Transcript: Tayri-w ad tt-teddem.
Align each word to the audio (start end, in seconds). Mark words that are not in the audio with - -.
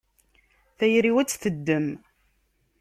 Tayri-w 0.77 1.17
ad 1.21 1.27
tt-teddem. 1.29 1.87